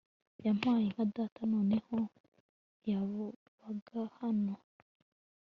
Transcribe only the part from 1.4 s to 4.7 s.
noneho ntiyabaga hano!